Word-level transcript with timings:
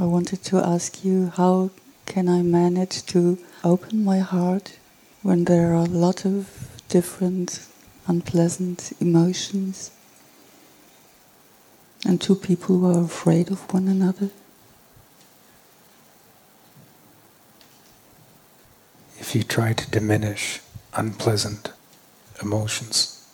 I 0.00 0.04
wanted 0.04 0.44
to 0.44 0.58
ask 0.58 1.04
you 1.04 1.32
how 1.34 1.70
can 2.06 2.28
I 2.28 2.42
manage 2.42 3.04
to 3.06 3.36
open 3.64 4.04
my 4.04 4.20
heart 4.20 4.78
when 5.22 5.44
there 5.44 5.72
are 5.72 5.82
a 5.82 5.86
lot 5.86 6.24
of 6.24 6.70
different 6.88 7.66
unpleasant 8.06 8.92
emotions 9.00 9.90
and 12.06 12.20
two 12.20 12.36
people 12.36 12.78
who 12.78 12.96
are 12.96 13.04
afraid 13.04 13.50
of 13.50 13.72
one 13.74 13.88
another? 13.88 14.30
If 19.18 19.34
you 19.34 19.42
try 19.42 19.72
to 19.72 19.90
diminish 19.90 20.60
unpleasant 20.94 21.72
emotions, 22.40 23.26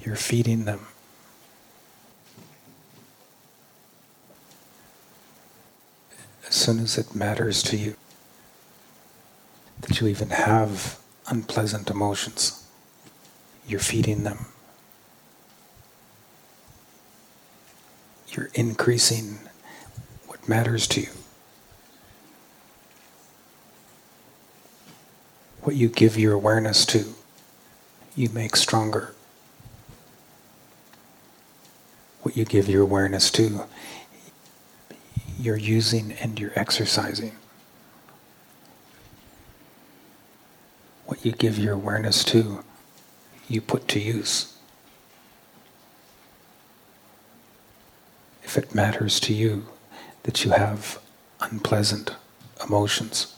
you're 0.00 0.16
feeding 0.16 0.64
them. 0.64 0.86
As 6.46 6.54
soon 6.54 6.78
as 6.80 6.98
it 6.98 7.14
matters 7.14 7.62
to 7.64 7.76
you 7.76 7.96
that 9.80 10.00
you 10.00 10.06
even 10.06 10.30
have 10.30 10.98
unpleasant 11.26 11.90
emotions, 11.90 12.66
you're 13.66 13.80
feeding 13.80 14.24
them. 14.24 14.46
You're 18.28 18.50
increasing 18.54 19.38
what 20.26 20.48
matters 20.48 20.86
to 20.88 21.00
you. 21.02 21.10
What 25.62 25.76
you 25.76 25.88
give 25.88 26.18
your 26.18 26.34
awareness 26.34 26.84
to, 26.86 27.14
you 28.14 28.28
make 28.30 28.56
stronger. 28.56 29.14
What 32.22 32.36
you 32.36 32.44
give 32.44 32.68
your 32.68 32.82
awareness 32.82 33.30
to, 33.32 33.64
you're 35.44 35.56
using 35.56 36.12
and 36.12 36.40
you're 36.40 36.52
exercising. 36.56 37.32
What 41.06 41.24
you 41.24 41.32
give 41.32 41.58
your 41.58 41.74
awareness 41.74 42.24
to, 42.24 42.64
you 43.48 43.60
put 43.60 43.86
to 43.88 44.00
use. 44.00 44.56
If 48.42 48.56
it 48.56 48.74
matters 48.74 49.20
to 49.20 49.34
you 49.34 49.66
that 50.22 50.44
you 50.44 50.52
have 50.52 50.98
unpleasant 51.40 52.16
emotions, 52.66 53.34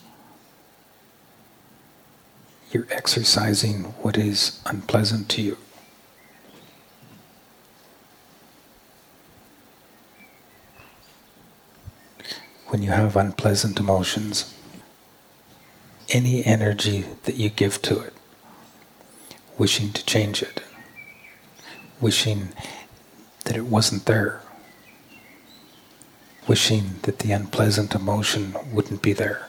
you're 2.70 2.86
exercising 2.90 3.84
what 4.02 4.16
is 4.16 4.60
unpleasant 4.66 5.28
to 5.30 5.42
you. 5.42 5.58
When 12.76 12.82
you 12.82 12.90
have 12.90 13.16
unpleasant 13.16 13.80
emotions, 13.80 14.52
any 16.10 16.44
energy 16.44 17.06
that 17.22 17.36
you 17.36 17.48
give 17.48 17.80
to 17.80 17.98
it, 18.00 18.12
wishing 19.56 19.94
to 19.94 20.04
change 20.04 20.42
it, 20.42 20.62
wishing 22.02 22.50
that 23.46 23.56
it 23.56 23.64
wasn't 23.64 24.04
there, 24.04 24.42
wishing 26.46 26.96
that 27.04 27.20
the 27.20 27.32
unpleasant 27.32 27.94
emotion 27.94 28.54
wouldn't 28.70 29.00
be 29.00 29.14
there, 29.14 29.48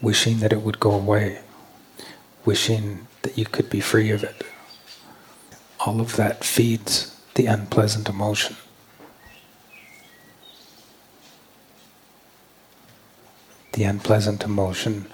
wishing 0.00 0.38
that 0.38 0.54
it 0.54 0.62
would 0.62 0.80
go 0.80 0.92
away, 0.92 1.40
wishing 2.46 3.06
that 3.20 3.36
you 3.36 3.44
could 3.44 3.68
be 3.68 3.80
free 3.80 4.10
of 4.10 4.24
it. 4.24 4.46
All 5.78 6.00
of 6.00 6.16
that 6.16 6.42
feeds 6.42 7.14
the 7.34 7.44
unpleasant 7.44 8.08
emotion. 8.08 8.56
The 13.76 13.84
unpleasant 13.84 14.42
emotion 14.42 15.04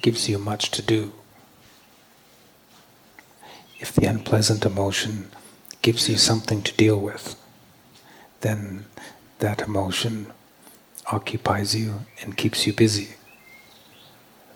gives 0.00 0.30
you 0.30 0.38
much 0.38 0.70
to 0.70 0.80
do. 0.80 1.12
If 3.78 3.92
the 3.92 4.06
unpleasant 4.06 4.64
emotion 4.64 5.30
gives 5.82 6.08
you 6.08 6.16
something 6.16 6.62
to 6.62 6.72
deal 6.72 6.98
with, 6.98 7.36
then 8.40 8.86
that 9.40 9.60
emotion 9.60 10.32
occupies 11.12 11.76
you 11.76 12.06
and 12.22 12.34
keeps 12.34 12.66
you 12.66 12.72
busy. 12.72 13.10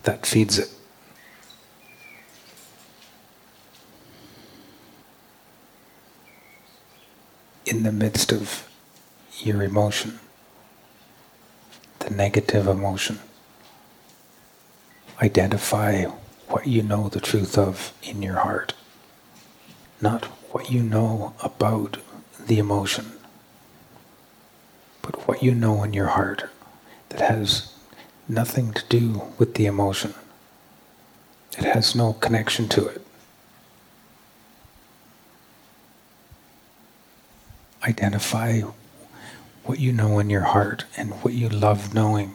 That 0.04 0.24
feeds 0.24 0.58
it. 0.58 0.70
In 7.66 7.82
the 7.82 7.92
midst 7.92 8.32
of 8.32 8.66
your 9.42 9.62
emotion, 9.62 10.20
the 12.08 12.14
negative 12.14 12.66
emotion. 12.66 13.18
Identify 15.20 16.04
what 16.48 16.66
you 16.66 16.82
know 16.82 17.08
the 17.08 17.20
truth 17.20 17.58
of 17.58 17.92
in 18.02 18.22
your 18.22 18.36
heart, 18.36 18.72
not 20.00 20.24
what 20.52 20.70
you 20.70 20.82
know 20.82 21.34
about 21.42 21.98
the 22.46 22.58
emotion, 22.58 23.12
but 25.02 25.28
what 25.28 25.42
you 25.42 25.54
know 25.54 25.82
in 25.82 25.92
your 25.92 26.06
heart 26.06 26.44
that 27.10 27.20
has 27.20 27.74
nothing 28.26 28.72
to 28.72 28.82
do 28.88 29.22
with 29.38 29.54
the 29.54 29.66
emotion. 29.66 30.14
It 31.58 31.64
has 31.64 31.94
no 31.94 32.14
connection 32.14 32.68
to 32.68 32.86
it. 32.86 33.04
Identify 37.82 38.62
what 39.68 39.78
you 39.78 39.92
know 39.92 40.18
in 40.18 40.30
your 40.30 40.44
heart 40.44 40.86
and 40.96 41.10
what 41.22 41.34
you 41.34 41.46
love 41.46 41.92
knowing. 41.92 42.34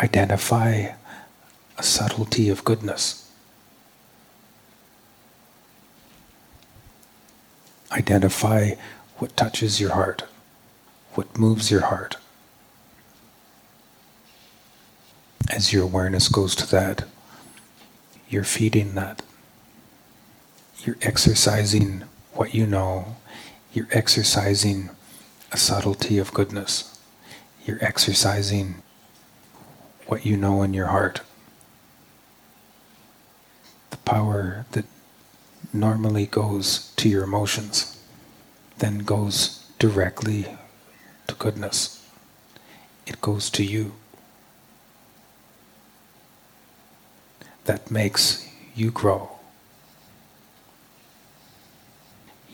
Identify 0.00 0.92
a 1.76 1.82
subtlety 1.82 2.48
of 2.48 2.62
goodness. 2.62 3.28
Identify 7.90 8.74
what 9.18 9.36
touches 9.36 9.80
your 9.80 9.90
heart, 9.94 10.22
what 11.14 11.36
moves 11.36 11.72
your 11.72 11.86
heart. 11.86 12.18
As 15.50 15.72
your 15.72 15.82
awareness 15.82 16.28
goes 16.28 16.54
to 16.54 16.70
that, 16.70 17.02
you're 18.28 18.44
feeding 18.44 18.94
that. 18.94 19.22
You're 20.84 20.98
exercising 21.02 22.04
what 22.32 22.54
you 22.54 22.64
know. 22.64 23.16
You're 23.72 23.88
exercising 23.90 24.90
a 25.52 25.56
subtlety 25.58 26.16
of 26.16 26.32
goodness. 26.32 26.98
You're 27.66 27.84
exercising 27.84 28.82
what 30.06 30.24
you 30.24 30.36
know 30.36 30.62
in 30.62 30.72
your 30.72 30.86
heart. 30.86 31.20
The 33.90 33.98
power 33.98 34.64
that 34.72 34.86
normally 35.72 36.26
goes 36.26 36.92
to 36.96 37.08
your 37.08 37.22
emotions 37.22 38.02
then 38.78 39.00
goes 39.00 39.64
directly 39.78 40.46
to 41.26 41.34
goodness. 41.34 42.04
It 43.06 43.20
goes 43.20 43.50
to 43.50 43.62
you. 43.62 43.92
That 47.66 47.90
makes 47.90 48.48
you 48.74 48.90
grow. 48.90 49.30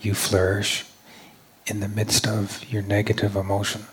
You 0.01 0.13
flourish 0.13 0.85
in 1.69 1.81
the 1.81 1.87
midst 1.87 2.27
of 2.27 2.65
your 2.71 2.81
negative 2.81 3.35
emotion. 3.35 3.85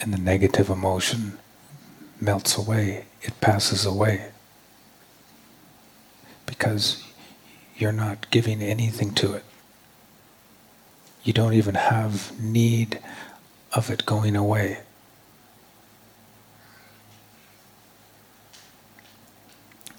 And 0.00 0.12
the 0.12 0.18
negative 0.18 0.70
emotion 0.70 1.38
melts 2.20 2.56
away, 2.56 3.06
it 3.22 3.40
passes 3.40 3.84
away. 3.84 4.30
Because 6.46 7.02
you're 7.76 7.92
not 7.92 8.30
giving 8.30 8.62
anything 8.62 9.12
to 9.14 9.34
it. 9.34 9.44
You 11.24 11.32
don't 11.32 11.54
even 11.54 11.74
have 11.74 12.40
need 12.40 13.00
of 13.72 13.90
it 13.90 14.06
going 14.06 14.36
away. 14.36 14.78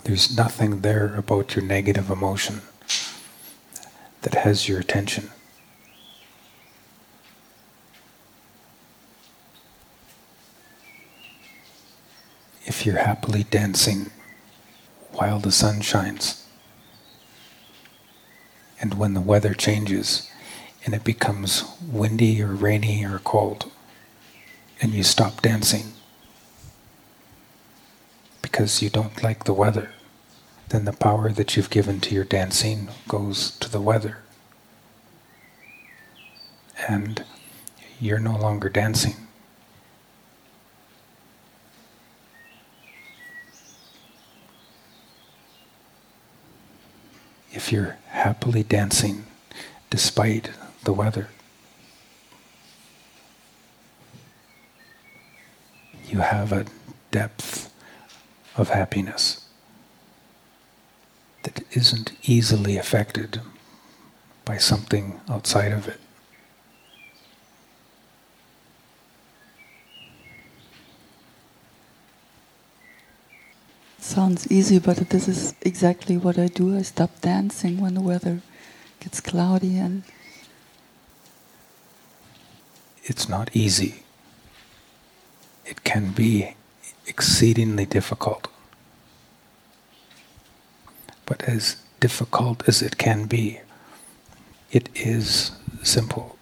There's 0.06 0.36
nothing 0.36 0.81
there 0.81 1.13
about 1.16 1.56
your 1.56 1.66
negative 1.66 2.10
emotion 2.10 2.62
that 4.22 4.33
has 4.33 4.68
your 4.68 4.80
attention. 4.80 5.30
If 12.80 12.86
you're 12.86 13.04
happily 13.04 13.44
dancing 13.44 14.10
while 15.12 15.38
the 15.38 15.52
sun 15.52 15.81
shines. 15.81 16.46
And 18.80 18.94
when 18.94 19.14
the 19.16 19.20
weather 19.20 19.54
changes 19.54 20.31
and 20.86 20.94
it 20.94 21.04
becomes 21.04 21.66
windy 21.86 22.42
or 22.42 22.54
rainy 22.54 23.04
or 23.04 23.20
cold, 23.20 23.70
and 24.81 24.94
you 24.94 25.04
stop 25.04 25.42
dancing 25.42 25.92
because 28.42 28.81
you 28.81 28.90
don't 28.90 29.22
like 29.22 29.44
the 29.44 29.54
weather, 29.54 29.92
then 30.70 30.86
the 30.86 30.94
power 30.94 31.34
that 31.34 31.58
you've 31.58 31.70
given 31.70 32.00
to 32.00 32.16
your 32.16 32.24
dancing 32.24 32.88
goes 33.10 33.52
to 33.58 33.70
the 33.70 33.81
weather. 33.81 34.20
and 36.88 37.26
you're 38.00 38.20
no 38.20 38.38
longer 38.38 38.70
dancing. 38.70 39.29
You're 47.69 47.98
happily 48.07 48.63
dancing 48.63 49.25
despite 49.89 50.50
the 50.83 50.94
weather, 50.94 51.30
you 56.07 56.19
have 56.19 56.51
a 56.51 56.66
depth 57.12 57.71
of 58.56 58.69
happiness 58.69 59.45
that 61.44 61.62
isn't 61.71 62.12
easily 62.24 62.77
affected 62.77 63.42
by 64.45 64.57
something 64.57 65.19
outside 65.30 65.71
of 65.71 65.88
it. 65.88 66.00
Sounds 74.19 74.51
easy, 74.51 74.80
but 74.80 74.98
this 75.12 75.30
is 75.30 75.56
exactly 75.62 76.18
what 76.18 76.38
I 76.38 76.48
do. 76.48 76.77
I 76.77 76.81
stop 76.81 77.21
dancing 77.21 77.80
when 77.80 77.94
the 77.94 78.01
weather 78.01 78.42
gets 79.00 79.21
cloudy 79.21 79.77
and 79.77 80.04
it's 83.06 83.30
not 83.30 83.50
easy. 83.56 84.04
It 85.66 85.86
can 85.86 86.12
be 86.12 86.56
exceedingly 87.07 87.86
difficult. 87.86 88.50
But 91.25 91.44
as 91.44 91.77
difficult 92.01 92.68
as 92.68 92.81
it 92.81 92.98
can 92.98 93.25
be, 93.25 93.62
it 94.69 94.89
is 94.95 95.51
simple. 95.81 96.38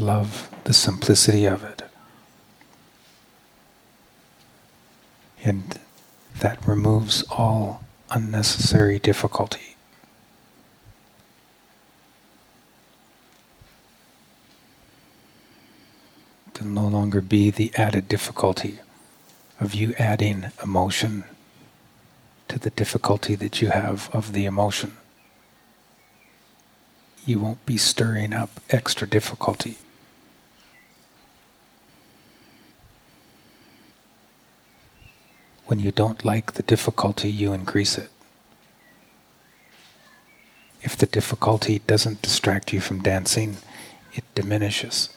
Love 0.00 0.48
the 0.64 0.72
simplicity 0.72 1.44
of 1.44 1.62
it. 1.62 1.82
And 5.44 5.78
that 6.38 6.66
removes 6.66 7.22
all 7.30 7.84
unnecessary 8.08 8.98
difficulty. 8.98 9.76
To 16.54 16.66
no 16.66 16.88
longer 16.88 17.20
be 17.20 17.50
the 17.50 17.70
added 17.74 18.08
difficulty 18.08 18.78
of 19.60 19.74
you 19.74 19.92
adding 19.98 20.46
emotion 20.64 21.24
to 22.48 22.58
the 22.58 22.70
difficulty 22.70 23.34
that 23.34 23.60
you 23.60 23.68
have 23.68 24.08
of 24.14 24.32
the 24.32 24.46
emotion. 24.46 24.96
You 27.26 27.38
won't 27.38 27.66
be 27.66 27.76
stirring 27.76 28.32
up 28.32 28.60
extra 28.70 29.06
difficulty. 29.06 29.76
When 35.70 35.78
you 35.78 35.92
don't 35.92 36.24
like 36.24 36.54
the 36.54 36.64
difficulty, 36.64 37.30
you 37.30 37.52
increase 37.52 37.96
it. 37.96 38.10
If 40.82 40.96
the 40.96 41.06
difficulty 41.06 41.78
doesn't 41.86 42.22
distract 42.22 42.72
you 42.72 42.80
from 42.80 43.02
dancing, 43.02 43.58
it 44.12 44.24
diminishes. 44.34 45.10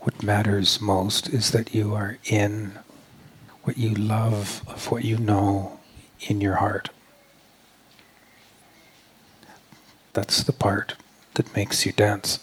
What 0.00 0.24
matters 0.24 0.80
most 0.80 1.28
is 1.28 1.52
that 1.52 1.76
you 1.76 1.94
are 1.94 2.18
in 2.24 2.72
what 3.62 3.78
you 3.78 3.94
love 3.94 4.62
of 4.66 4.90
what 4.90 5.04
you 5.04 5.16
know 5.16 5.78
in 6.22 6.40
your 6.40 6.56
heart. 6.56 6.90
That's 10.12 10.42
the 10.42 10.52
part 10.52 10.96
that 11.34 11.54
makes 11.54 11.86
you 11.86 11.92
dance. 11.92 12.40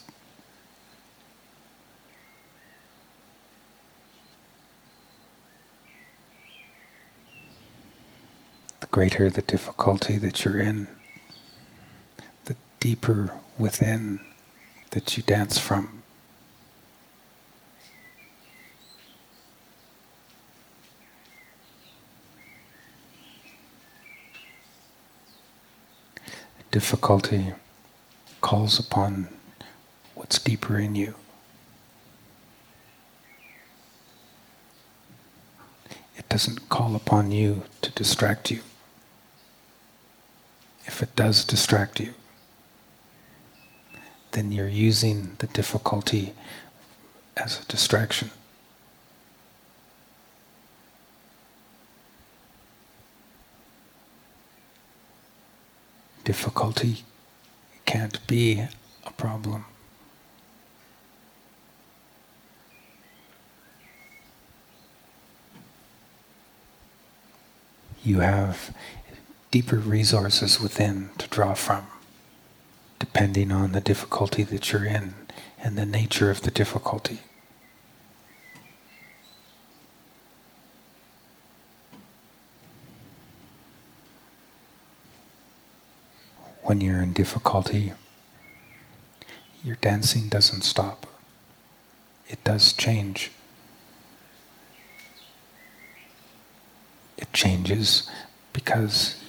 Greater 8.88 9.30
the 9.30 9.42
difficulty 9.44 10.18
that 10.18 10.44
you're 10.44 10.60
in, 10.60 10.88
the 12.46 12.56
deeper 12.80 13.34
within 13.58 14.20
that 14.90 15.16
you 15.16 15.24
dance 15.24 15.58
from. 15.58 16.02
Difficulty 26.72 27.54
calls 28.40 28.80
upon 28.80 29.28
what's 30.16 30.40
deeper 30.40 30.80
in 30.80 30.96
you. 30.96 31.16
It 36.18 36.30
doesn't 36.30 36.70
call 36.70 36.96
upon 36.96 37.32
you 37.32 37.64
to 37.82 37.92
distract 37.92 38.52
you 38.52 38.62
if 41.02 41.08
it 41.08 41.16
does 41.16 41.44
distract 41.44 42.00
you, 42.00 42.14
then 44.34 44.52
you're 44.52 44.68
using 44.68 45.36
the 45.40 45.48
difficulty 45.48 46.36
as 47.36 47.60
a 47.60 47.66
distraction. 47.66 48.30
Difficulty 56.24 57.04
can't 57.88 58.26
be 58.28 58.68
a 59.04 59.12
problem. 59.14 59.66
You 68.04 68.20
have 68.20 68.72
deeper 69.52 69.76
resources 69.76 70.62
within 70.62 71.10
to 71.18 71.28
draw 71.28 71.54
from, 71.54 71.86
depending 73.00 73.52
on 73.52 73.74
the 73.74 73.82
difficulty 73.82 74.44
that 74.44 74.72
you're 74.72 74.86
in 74.86 75.14
and 75.62 75.78
the 75.78 75.86
nature 75.86 76.32
of 76.32 76.42
the 76.42 76.52
difficulty. 76.52 77.20
When 86.64 86.80
you're 86.80 87.02
in 87.02 87.12
difficulty, 87.12 87.92
your 89.64 89.76
dancing 89.82 90.30
doesn't 90.30 90.62
stop. 90.62 91.06
It 92.30 92.42
does 92.46 92.72
change. 92.72 93.32
It 97.18 97.34
changes 97.34 98.10
because 98.54 99.22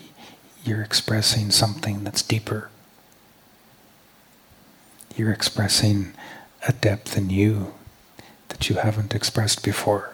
you're 0.64 0.82
expressing 0.82 1.50
something 1.50 2.04
that's 2.04 2.22
deeper. 2.22 2.70
You're 5.16 5.32
expressing 5.32 6.14
a 6.66 6.72
depth 6.72 7.16
in 7.16 7.30
you 7.30 7.74
that 8.48 8.68
you 8.68 8.76
haven't 8.76 9.14
expressed 9.14 9.64
before. 9.64 10.10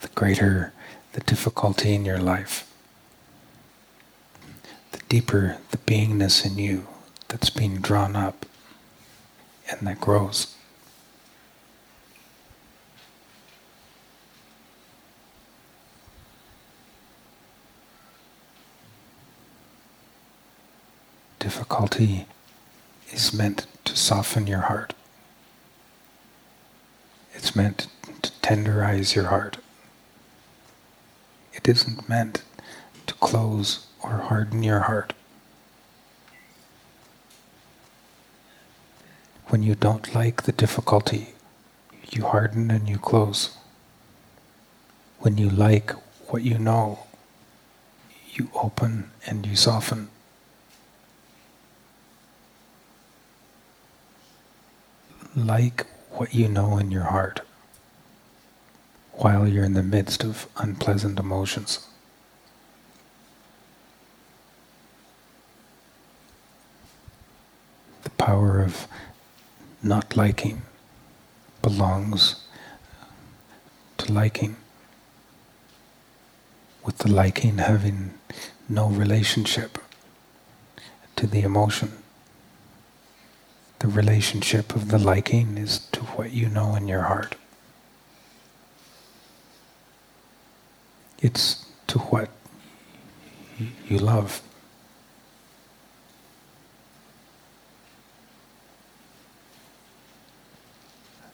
The 0.00 0.08
greater 0.08 0.72
the 1.12 1.20
difficulty 1.20 1.94
in 1.94 2.04
your 2.04 2.18
life, 2.18 2.70
the 4.92 5.00
deeper 5.08 5.58
the 5.70 5.76
beingness 5.76 6.44
in 6.46 6.56
you 6.58 6.86
that's 7.28 7.50
being 7.50 7.76
drawn 7.76 8.16
up 8.16 8.46
and 9.70 9.86
that 9.86 10.00
grows. 10.00 10.54
Difficulty 21.42 22.26
is 23.10 23.32
meant 23.34 23.66
to 23.84 23.96
soften 23.96 24.46
your 24.46 24.60
heart. 24.60 24.94
It's 27.34 27.56
meant 27.56 27.88
to 28.22 28.30
tenderize 28.42 29.16
your 29.16 29.24
heart. 29.24 29.56
It 31.52 31.66
isn't 31.66 32.08
meant 32.08 32.44
to 33.08 33.14
close 33.14 33.88
or 34.04 34.10
harden 34.10 34.62
your 34.62 34.82
heart. 34.90 35.14
When 39.48 39.64
you 39.64 39.74
don't 39.74 40.14
like 40.14 40.44
the 40.44 40.52
difficulty, 40.52 41.34
you 42.12 42.24
harden 42.24 42.70
and 42.70 42.88
you 42.88 42.98
close. 42.98 43.56
When 45.18 45.38
you 45.38 45.50
like 45.50 45.90
what 46.28 46.42
you 46.44 46.56
know, 46.56 47.00
you 48.30 48.48
open 48.54 49.10
and 49.26 49.44
you 49.44 49.56
soften. 49.56 50.08
Like 55.34 55.86
what 56.10 56.34
you 56.34 56.48
know 56.48 56.76
in 56.76 56.90
your 56.90 57.04
heart 57.04 57.40
while 59.12 59.48
you're 59.48 59.64
in 59.64 59.72
the 59.72 59.82
midst 59.82 60.24
of 60.24 60.46
unpleasant 60.56 61.18
emotions. 61.18 61.86
The 68.04 68.10
power 68.10 68.60
of 68.60 68.86
not 69.82 70.16
liking 70.16 70.62
belongs 71.62 72.36
to 73.98 74.12
liking, 74.12 74.56
with 76.84 76.98
the 76.98 77.10
liking 77.10 77.58
having 77.58 78.14
no 78.68 78.88
relationship 78.88 79.78
to 81.16 81.26
the 81.26 81.40
emotion. 81.40 82.01
The 83.82 83.88
relationship 83.88 84.76
of 84.76 84.92
the 84.92 84.98
liking 84.98 85.58
is 85.58 85.80
to 85.90 86.02
what 86.14 86.30
you 86.30 86.48
know 86.48 86.76
in 86.76 86.86
your 86.86 87.02
heart. 87.02 87.34
It's 91.20 91.66
to 91.88 91.98
what 91.98 92.28
you 93.88 93.98
love. 93.98 94.40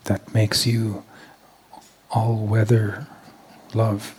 That 0.04 0.32
makes 0.32 0.66
you 0.66 1.04
all 2.10 2.46
weather 2.46 3.08
love. 3.74 4.14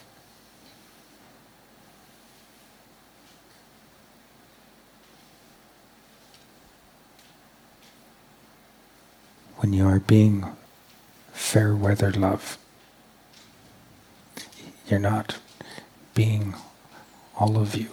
When 9.59 9.73
you 9.73 9.85
are 9.87 9.99
being 9.99 10.45
fair 11.33 11.75
weather 11.75 12.13
love, 12.13 12.57
you're 14.87 15.01
not 15.01 15.37
being 16.13 16.55
all 17.37 17.57
of 17.57 17.75
you. 17.75 17.89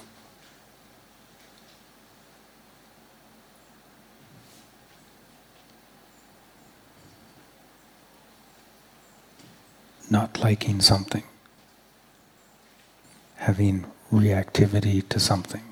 Not 10.09 10.39
liking 10.39 10.81
something, 10.81 11.25
having 13.39 13.87
reactivity 14.13 15.07
to 15.09 15.19
something, 15.19 15.65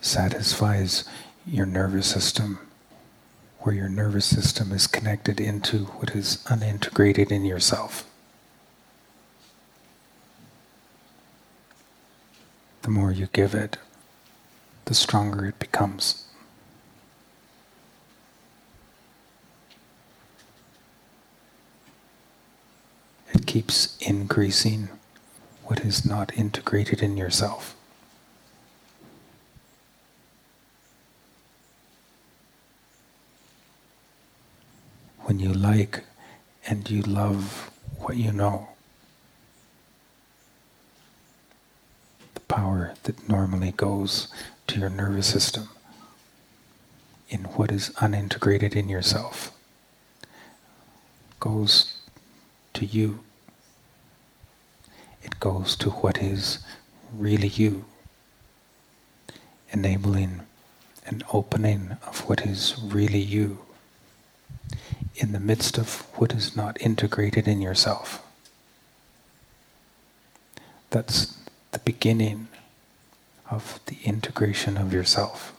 satisfies 0.00 1.04
your 1.46 1.66
nervous 1.66 2.06
system, 2.06 2.58
where 3.62 3.74
your 3.74 3.88
nervous 3.88 4.26
system 4.26 4.72
is 4.72 4.86
connected 4.86 5.40
into 5.40 5.86
what 5.86 6.14
is 6.14 6.38
unintegrated 6.46 7.30
in 7.32 7.44
yourself. 7.44 8.06
the 12.82 12.90
more 12.90 13.12
you 13.12 13.28
give 13.32 13.54
it, 13.54 13.78
the 14.86 14.94
stronger 14.94 15.46
it 15.46 15.58
becomes. 15.58 16.26
It 23.32 23.46
keeps 23.46 23.96
increasing 24.00 24.88
what 25.64 25.80
is 25.80 26.04
not 26.04 26.36
integrated 26.36 27.02
in 27.02 27.16
yourself. 27.16 27.76
When 35.32 35.40
you 35.40 35.54
like 35.54 36.04
and 36.66 36.90
you 36.90 37.00
love 37.00 37.70
what 37.96 38.18
you 38.18 38.32
know, 38.32 38.68
The 42.34 42.40
power 42.40 42.92
that 43.04 43.26
normally 43.30 43.72
goes 43.72 44.28
to 44.66 44.78
your 44.78 44.90
nervous 44.90 45.26
system 45.26 45.70
in 47.30 47.44
what 47.44 47.72
is 47.72 47.88
unintegrated 47.96 48.76
in 48.76 48.90
yourself 48.90 49.52
goes 51.40 51.94
to 52.74 52.84
you. 52.84 53.20
It 55.22 55.40
goes 55.40 55.76
to 55.76 55.88
what 55.88 56.18
is 56.18 56.58
really 57.10 57.48
you, 57.48 57.86
enabling 59.70 60.42
an 61.06 61.22
opening 61.32 61.96
of 62.06 62.28
what 62.28 62.42
is 62.42 62.78
really 62.82 63.18
you 63.22 63.60
in 65.16 65.32
the 65.32 65.40
midst 65.40 65.78
of 65.78 66.02
what 66.18 66.32
is 66.32 66.56
not 66.56 66.80
integrated 66.80 67.46
in 67.46 67.60
yourself. 67.60 68.22
That's 70.90 71.36
the 71.72 71.78
beginning 71.78 72.48
of 73.50 73.80
the 73.86 73.98
integration 74.04 74.76
of 74.76 74.92
yourself. 74.92 75.52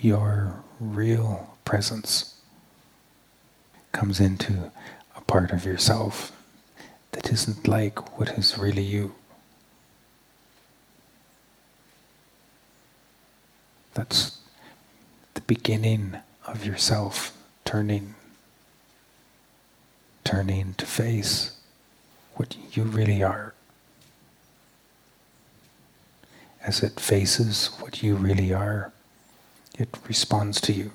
Your 0.00 0.54
real 0.80 1.56
presence 1.64 2.36
comes 3.92 4.20
into 4.20 4.70
a 5.16 5.20
part 5.22 5.52
of 5.52 5.64
yourself 5.64 6.32
that 7.12 7.30
isn't 7.30 7.68
like 7.68 8.18
what 8.18 8.30
is 8.30 8.58
really 8.58 8.82
you. 8.82 9.14
That's 13.94 14.38
beginning 15.46 16.16
of 16.46 16.64
yourself 16.64 17.36
turning, 17.64 18.14
turning 20.24 20.74
to 20.74 20.86
face 20.86 21.56
what 22.34 22.56
you 22.72 22.84
really 22.84 23.22
are. 23.22 23.54
As 26.62 26.82
it 26.82 27.00
faces 27.00 27.68
what 27.80 28.02
you 28.02 28.14
really 28.14 28.52
are, 28.52 28.92
it 29.78 29.88
responds 30.06 30.60
to 30.62 30.72
you. 30.72 30.92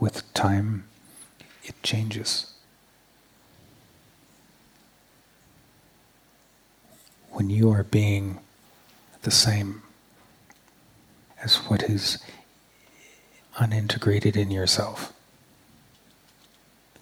With 0.00 0.32
time, 0.34 0.84
it 1.64 1.74
changes. 1.82 2.52
When 7.30 7.50
you 7.50 7.70
are 7.70 7.82
being 7.82 8.38
the 9.22 9.30
same 9.30 9.82
as 11.42 11.56
what 11.68 11.82
is 11.84 12.18
unintegrated 13.56 14.36
in 14.36 14.50
yourself, 14.50 15.12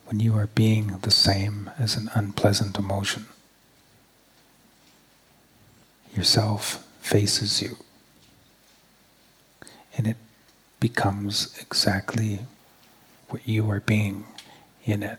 when 0.06 0.20
you 0.20 0.34
are 0.36 0.48
being 0.48 0.98
the 1.02 1.10
same 1.10 1.70
as 1.78 1.96
an 1.96 2.10
unpleasant 2.14 2.78
emotion. 2.78 3.26
Yourself 6.14 6.86
faces 7.00 7.60
you, 7.60 7.76
and 9.96 10.06
it 10.06 10.16
becomes 10.80 11.56
exactly 11.60 12.40
what 13.28 13.46
you 13.46 13.70
are 13.70 13.80
being 13.80 14.24
in 14.84 15.02
it. 15.02 15.18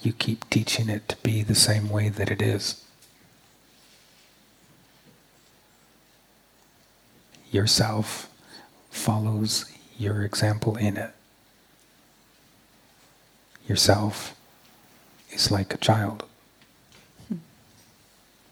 You 0.00 0.12
keep 0.12 0.48
teaching 0.48 0.88
it 0.88 1.08
to 1.08 1.16
be 1.16 1.42
the 1.42 1.54
same 1.54 1.88
way 1.90 2.08
that 2.08 2.30
it 2.30 2.40
is. 2.40 2.85
Yourself 7.50 8.28
follows 8.90 9.70
your 9.98 10.22
example 10.22 10.76
in 10.76 10.96
it. 10.96 11.12
Yourself 13.66 14.34
is 15.30 15.50
like 15.50 15.74
a 15.74 15.78
child. 15.78 16.24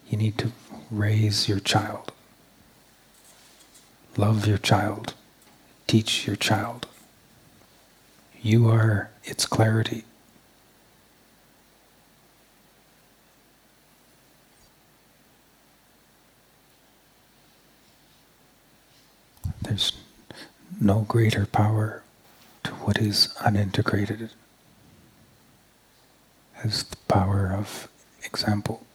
You 0.09 0.19
need 0.19 0.39
to 0.39 0.53
raise 0.91 1.49
your 1.49 1.61
child, 1.61 2.13
love 4.17 4.47
your 4.47 4.59
child, 4.59 5.15
teach 5.87 6.27
your 6.27 6.37
child. 6.37 6.87
You 8.43 8.69
are 8.69 9.11
its 9.25 9.47
clarity. 9.47 10.05
There's 19.75 19.91
no 20.81 21.01
greater 21.01 21.47
power 21.47 22.05
to 22.63 22.71
what 22.75 22.97
is 22.99 23.35
unintegrated 23.41 24.31
as 26.63 26.85
the 26.85 26.97
power 27.09 27.53
of 27.53 27.89
example. 28.23 28.87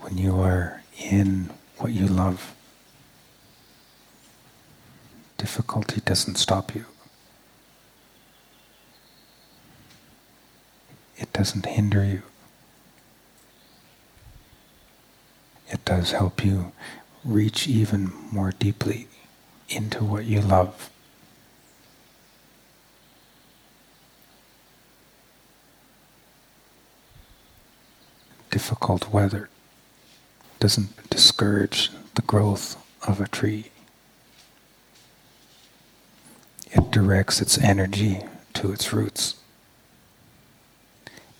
when 0.00 0.18
you 0.18 0.40
are 0.40 0.82
in 0.98 1.50
what 1.78 1.92
you 1.92 2.08
love. 2.08 2.52
Difficulty 5.38 6.00
doesn't 6.00 6.34
stop 6.34 6.74
you. 6.74 6.86
It 11.32 11.38
doesn't 11.38 11.64
hinder 11.64 12.04
you. 12.04 12.22
It 15.70 15.82
does 15.86 16.12
help 16.12 16.44
you 16.44 16.72
reach 17.24 17.66
even 17.66 18.12
more 18.30 18.50
deeply 18.52 19.08
into 19.70 20.04
what 20.04 20.26
you 20.26 20.42
love. 20.42 20.90
Difficult 28.50 29.08
weather 29.08 29.48
doesn't 30.60 31.08
discourage 31.08 31.90
the 32.14 32.22
growth 32.22 32.76
of 33.08 33.22
a 33.22 33.26
tree. 33.28 33.70
It 36.72 36.90
directs 36.90 37.40
its 37.40 37.56
energy 37.56 38.20
to 38.52 38.70
its 38.70 38.92
roots, 38.92 39.36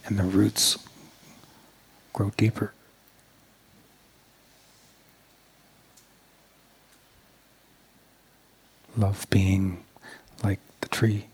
and 0.07 0.19
the 0.19 0.25
roots 0.25 0.79
grow 2.13 2.31
deeper. 2.37 2.73
love 8.97 9.27
being 9.31 9.83
like 10.43 10.61
the 10.81 10.89
tree. 10.89 11.27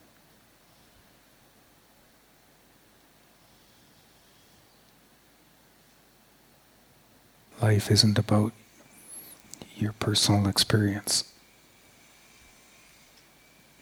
Life 7.60 7.90
isn't 7.90 8.18
about 8.18 8.52
your 9.76 9.92
personal 9.92 10.48
experience. 10.48 11.24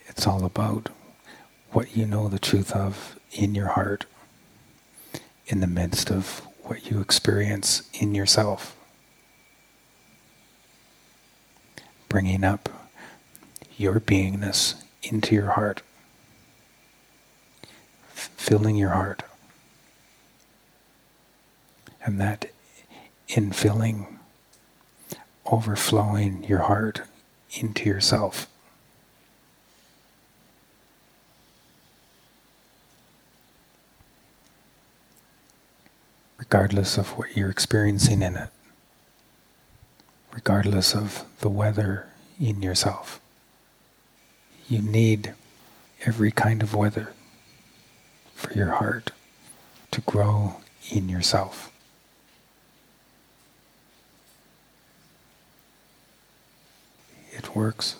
It's 0.07 0.27
all 0.27 0.45
about 0.45 0.89
what 1.73 1.95
you 1.95 2.07
know 2.07 2.29
the 2.29 2.39
truth 2.39 2.73
of 2.73 3.19
in 3.33 3.55
your 3.55 3.69
heart, 3.69 4.07
in 5.47 5.61
the 5.61 5.67
midst 5.67 6.11
of 6.11 6.47
what 6.63 6.91
you 6.91 7.01
experience 7.01 7.89
in 7.93 8.15
yourself. 8.15 8.77
Bringing 12.09 12.45
up 12.45 12.69
your 13.77 14.01
beingness 14.01 14.75
into 15.03 15.35
your 15.35 15.51
heart, 15.51 15.83
f- 18.15 18.31
filling 18.37 18.77
your 18.77 18.91
heart. 18.91 19.23
And 22.05 22.21
that 22.21 22.51
infilling, 23.29 24.19
overflowing 25.45 26.45
your 26.45 26.61
heart 26.61 27.03
into 27.53 27.89
yourself. 27.89 28.49
Regardless 36.49 36.97
of 36.97 37.19
what 37.19 37.37
you're 37.37 37.51
experiencing 37.51 38.23
in 38.23 38.37
it, 38.37 38.51
regardless 40.33 40.95
of 40.95 41.25
the 41.41 41.49
weather 41.49 42.07
in 42.39 42.63
yourself. 42.63 43.21
You 44.69 44.83
need 44.83 45.35
every 46.05 46.31
kind 46.31 46.63
of 46.63 46.75
weather 46.75 47.15
for 48.35 48.53
your 48.53 48.73
heart 48.73 49.13
to 49.93 50.01
grow 50.03 50.57
in 50.91 51.09
yourself. 51.09 51.73
It 57.33 57.57
works. 57.57 57.97